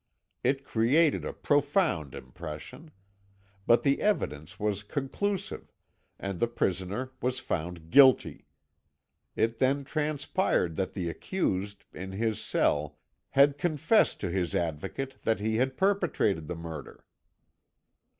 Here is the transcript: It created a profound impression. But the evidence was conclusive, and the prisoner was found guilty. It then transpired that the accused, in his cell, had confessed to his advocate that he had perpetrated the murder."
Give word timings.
It 0.43 0.65
created 0.65 1.23
a 1.23 1.31
profound 1.31 2.15
impression. 2.15 2.89
But 3.67 3.83
the 3.83 4.01
evidence 4.01 4.59
was 4.59 4.81
conclusive, 4.81 5.71
and 6.17 6.39
the 6.39 6.47
prisoner 6.47 7.11
was 7.21 7.37
found 7.37 7.91
guilty. 7.91 8.47
It 9.35 9.59
then 9.59 9.83
transpired 9.83 10.75
that 10.75 10.93
the 10.93 11.07
accused, 11.07 11.85
in 11.93 12.13
his 12.13 12.41
cell, 12.41 12.97
had 13.29 13.59
confessed 13.59 14.19
to 14.21 14.31
his 14.31 14.55
advocate 14.55 15.17
that 15.21 15.39
he 15.39 15.57
had 15.57 15.77
perpetrated 15.77 16.47
the 16.47 16.55
murder." 16.55 17.05